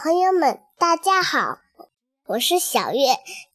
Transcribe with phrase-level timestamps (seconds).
[0.00, 1.58] 朋友们，大家好，
[2.28, 3.00] 我是小月。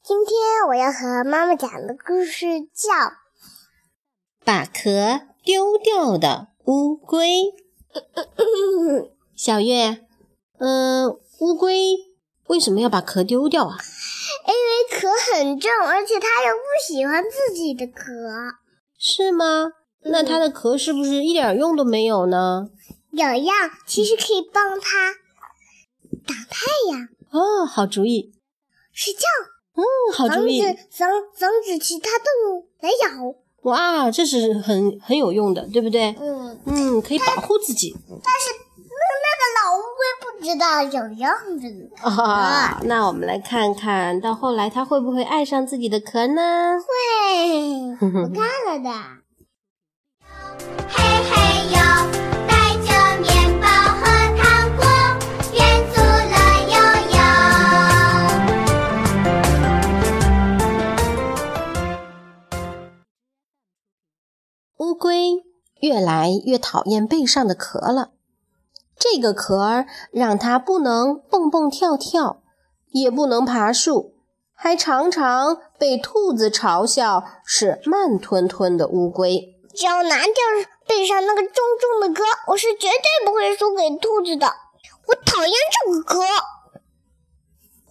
[0.04, 2.92] 今天我要和妈妈讲的故事叫
[4.44, 7.54] 《把壳丢掉的乌龟》。
[9.34, 10.06] 小月，
[10.60, 11.96] 嗯，乌龟
[12.48, 13.78] 为什么要把壳丢掉啊？
[14.46, 18.04] 因为壳很重，而且它又不喜欢自己的壳。
[19.00, 19.72] 是吗？
[20.02, 22.68] 那它的壳是不是一点用都没有呢？
[23.12, 23.54] 有用，
[23.88, 25.23] 其实可以帮它。
[26.26, 28.34] 挡太阳哦，好主意！
[28.92, 29.22] 睡觉，
[29.76, 30.62] 嗯，好主意！
[30.62, 30.78] 防止
[31.40, 32.28] 防止其他动
[32.58, 33.36] 物来咬。
[33.64, 36.16] 哇，这是很很有用的，对不对？
[36.20, 37.96] 嗯嗯，可以保护自己。
[38.08, 42.80] 但是那那个老乌龟不知道有样子啊。
[42.84, 46.78] 那我们来看看到后来它会不会爱上自己的壳呢？
[46.80, 49.23] 会，我看了的。
[65.94, 68.14] 越来越讨厌背上的壳了，
[68.98, 72.42] 这个壳儿让它不能蹦蹦跳跳，
[72.88, 74.16] 也不能爬树，
[74.56, 79.54] 还常常被兔子嘲笑是慢吞吞的乌龟。
[79.76, 80.34] 只要拿掉
[80.88, 84.48] 背上那个重重的壳，我是绝对不会输给兔子的。
[85.06, 85.54] 我讨厌
[85.86, 86.24] 这个壳。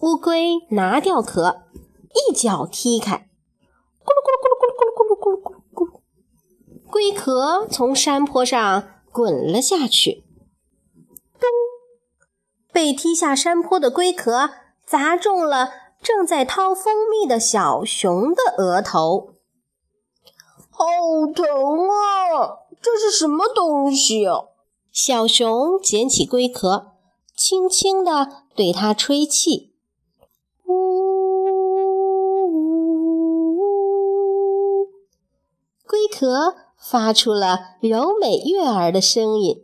[0.01, 1.63] 乌龟拿掉壳，
[2.13, 3.29] 一脚踢开，
[4.03, 5.62] 咕噜咕噜咕噜咕噜咕噜。
[6.93, 10.23] 龟壳从山坡上滚了下去，
[11.39, 11.49] 咚！
[12.71, 14.51] 被踢下山坡的龟壳
[14.85, 15.71] 砸中了
[16.03, 19.33] 正在掏蜂蜜的小熊的额头，
[20.69, 20.85] 好
[21.33, 21.43] 疼
[21.89, 22.59] 啊！
[22.79, 24.27] 这是什么东西？
[24.91, 26.91] 小熊捡起龟壳，
[27.35, 29.73] 轻轻地对它吹气，
[30.67, 30.73] 呜！
[35.87, 36.57] 龟壳。
[36.85, 39.63] 发出了柔美悦耳的声音，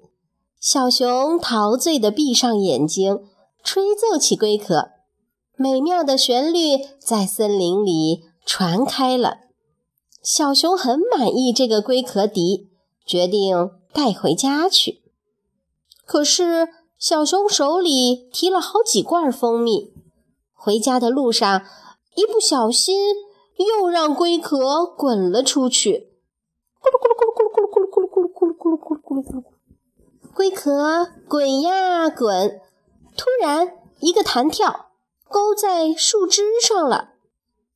[0.57, 3.19] 小熊陶醉地闭上眼睛，
[3.62, 4.91] 吹奏起龟壳，
[5.57, 9.40] 美妙的旋律在森林里传开了。
[10.24, 12.69] 小熊很满意这个龟壳笛，
[13.06, 15.01] 决定带回家去。
[16.06, 19.94] 可是小熊手里提了好几罐蜂蜜，
[20.53, 21.63] 回家的路上
[22.16, 23.13] 一不小心
[23.57, 26.09] 又让龟壳滚了出去。
[26.82, 29.44] 咕噜咕噜咕噜咕噜咕噜咕噜咕噜咕噜咕噜咕噜咕噜咕噜，
[30.34, 32.62] 龟壳滚呀滚，
[33.18, 34.92] 突然一个弹跳，
[35.28, 37.10] 勾在树枝上了。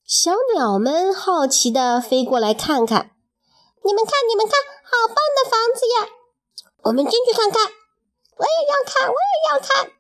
[0.06, 3.12] 小鸟们好奇地飞过来看看，
[3.84, 6.09] 你们看，你们看，好棒的房子呀！
[6.84, 7.72] 我们进去看看。
[8.35, 9.91] 我也要看，我也要看。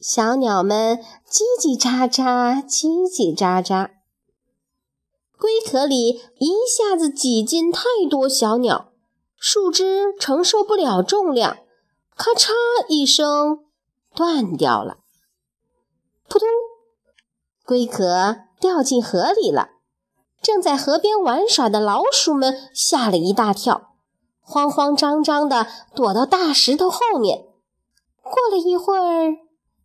[0.00, 0.98] 小鸟们
[1.28, 3.99] 叽叽喳喳，叽叽喳喳。
[5.40, 8.92] 龟壳里一下子挤进太多小鸟，
[9.38, 11.56] 树枝承受不了重量，
[12.14, 12.50] 咔嚓
[12.88, 13.64] 一声
[14.14, 14.98] 断掉了。
[16.28, 16.46] 扑通，
[17.64, 19.70] 龟壳掉进河里了。
[20.42, 23.94] 正在河边玩耍的老鼠们吓了一大跳，
[24.42, 27.46] 慌慌张张地躲到大石头后面。
[28.22, 29.38] 过了一会儿，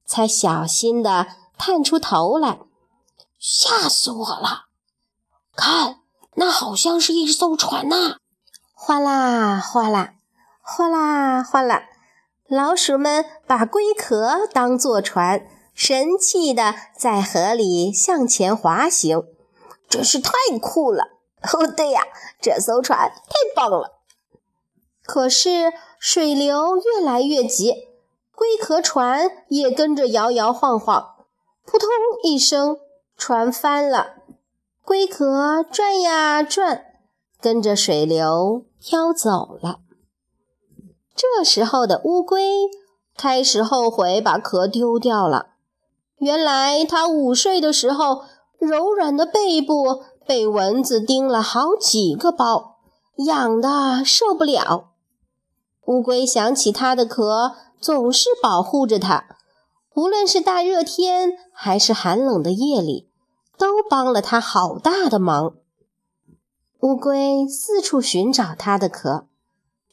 [0.05, 1.27] 才小心地
[1.57, 2.59] 探出头来，
[3.39, 4.64] 吓死我了！
[5.55, 5.99] 看，
[6.35, 8.17] 那好像是一艘船呐！
[8.73, 10.16] 哗啦哗啦，
[10.61, 11.85] 哗啦哗啦，
[12.47, 19.23] 老鼠们把龟壳当作船，神气地在河里向前滑行，
[19.89, 21.05] 真是太酷了！
[21.53, 22.01] 哦，对呀，
[22.41, 23.99] 这艘船太棒了。
[25.03, 27.87] 可是水流越来越急，
[28.35, 31.16] 龟壳船也跟着摇摇晃晃，
[31.66, 31.87] 扑通
[32.23, 32.77] 一声，
[33.16, 34.16] 船翻了。
[34.85, 36.85] 龟壳转呀转，
[37.41, 39.79] 跟着水流飘走了。
[41.16, 42.70] 这时候的乌龟
[43.17, 45.47] 开始后悔把壳丢掉了。
[46.20, 48.26] 原来它午睡的时候，
[48.59, 52.76] 柔软的背部被蚊子叮了好几个包，
[53.26, 54.91] 痒得受不了。
[55.88, 59.26] 乌龟想起它的壳总是保护着它，
[59.96, 63.09] 无论是大热天还是寒冷的夜里。
[63.57, 65.55] 都帮了他好大的忙。
[66.79, 69.28] 乌龟四处寻找它的壳，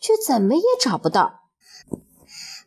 [0.00, 1.40] 却怎么也找不到。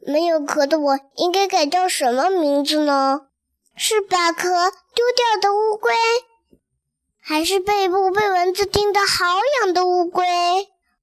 [0.02, 3.28] 没有壳的我应该改叫什么名字呢？
[3.76, 5.94] 是把壳丢掉的乌龟，
[7.20, 9.26] 还是背部被蚊子叮得好
[9.64, 10.24] 痒的乌龟？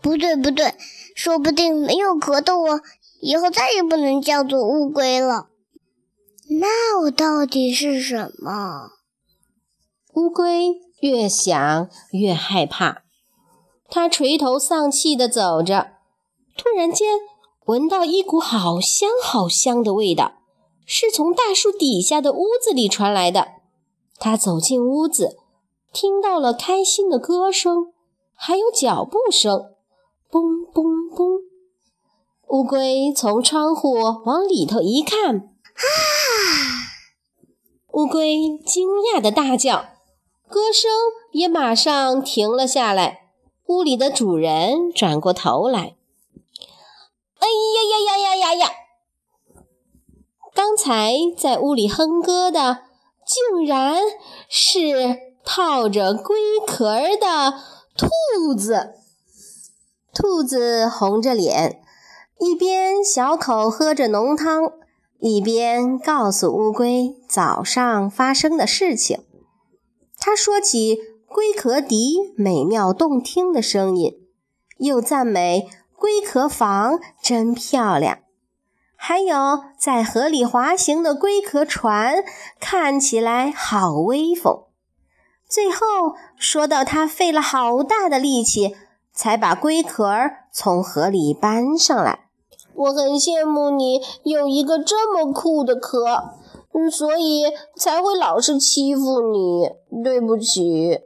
[0.01, 0.75] 不对，不对，
[1.15, 2.81] 说不定没有壳的我
[3.21, 5.49] 以后再也不能叫做乌龟了。
[6.61, 8.91] 那我到底是什么？
[10.15, 13.03] 乌龟越想越害怕，
[13.89, 15.93] 它垂头丧气地走着。
[16.55, 17.19] 突然间，
[17.65, 20.35] 闻到一股好香好香的味道，
[20.85, 23.53] 是从大树底下的屋子里传来的。
[24.19, 25.39] 它走进屋子，
[25.95, 27.95] 听到了开心的歌声，
[28.35, 29.73] 还有脚步声，
[30.31, 30.43] 嘣
[30.75, 31.41] 嘣嘣。
[32.49, 33.95] 乌龟从窗户
[34.27, 35.87] 往里头一看，啊！
[37.93, 39.87] 乌龟惊讶地大叫。
[40.53, 40.91] 歌声
[41.31, 43.21] 也马上停了下来。
[43.69, 45.97] 屋里的主人转过头来
[47.41, 48.71] ：“哎呀呀呀呀呀呀！
[50.55, 52.81] 刚才在屋里哼歌的，
[53.27, 53.97] 竟然
[54.47, 56.85] 是套着龟壳
[57.19, 57.55] 的
[57.97, 58.97] 兔子。
[60.13, 61.83] 兔子红着脸，
[62.41, 64.71] 一边小口喝着浓汤，
[65.19, 69.25] 一边告诉乌龟早上发生的事情。”
[70.25, 74.21] 他说起龟壳笛美妙动听的声音，
[74.79, 78.21] 又赞美龟壳房真漂亮，
[78.95, 82.23] 还有在河里滑行的龟壳船
[82.61, 84.63] 看起来好威风。
[85.49, 88.77] 最后说到他费了好大的力气
[89.13, 92.29] 才把龟壳儿从河里搬上来。
[92.75, 96.37] 我很羡慕你有一个这么酷的壳。
[96.75, 97.45] 嗯，所以
[97.77, 99.71] 才会老是欺负你。
[100.03, 101.01] 对不起，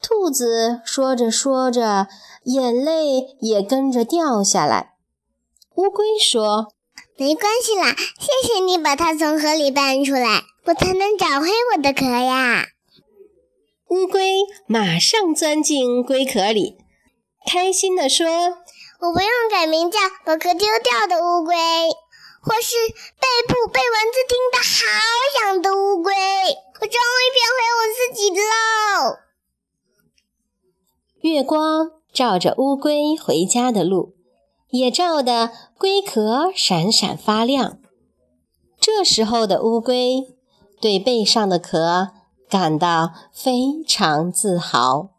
[0.00, 2.08] 兔子说着说着，
[2.44, 4.94] 眼泪也跟着掉下来。
[5.76, 6.72] 乌龟说
[7.16, 12.66] ：“没关系啦，谢谢你把它从河里搬出来，我才能找回我的壳呀。”
[13.88, 16.78] 乌龟马上钻进龟壳里，
[17.46, 18.26] 开心地说
[19.00, 21.54] ：“我不用改名叫把壳丢掉的乌龟。”
[22.42, 22.76] 或是
[23.20, 29.18] 背部被蚊子叮得好痒的乌龟，我终于变回我自己喽！
[31.20, 34.16] 月光照着乌龟回家的路，
[34.70, 37.78] 也照得龟壳闪闪发亮。
[38.80, 40.34] 这时候的乌龟
[40.80, 42.08] 对背上的壳
[42.50, 45.11] 感到非常自豪。